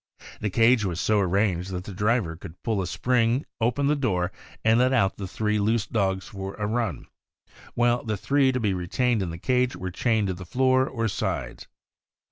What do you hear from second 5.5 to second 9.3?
loose dogs for a run, while the three to be retained in